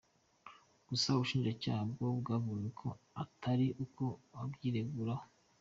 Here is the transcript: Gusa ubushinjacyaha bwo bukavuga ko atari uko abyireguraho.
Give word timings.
Gusa 0.87 1.07
ubushinjacyaha 1.11 1.83
bwo 1.91 2.07
bukavuga 2.15 2.65
ko 2.79 2.87
atari 3.23 3.67
uko 3.83 4.03
abyireguraho. 4.41 5.25